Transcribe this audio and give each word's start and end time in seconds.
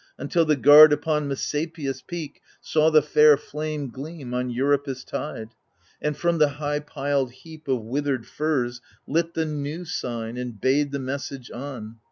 Until 0.17 0.45
the 0.45 0.55
guard 0.55 0.91
upon 0.91 1.27
Messapius' 1.27 2.01
peak 2.01 2.41
Saw 2.59 2.89
the 2.89 3.03
far 3.03 3.37
flame 3.37 3.91
gleam 3.91 4.33
on 4.33 4.49
Euripus' 4.49 5.03
tide, 5.05 5.49
And 6.01 6.17
from 6.17 6.39
the 6.39 6.47
high 6.57 6.79
piled 6.79 7.29
heap 7.31 7.67
of 7.67 7.83
withered 7.83 8.25
furze 8.25 8.81
Lit 9.05 9.35
the 9.35 9.45
new 9.45 9.85
sign 9.85 10.37
and 10.37 10.59
bade 10.59 10.91
the 10.91 10.97
message 10.97 11.51
on. 11.51 11.99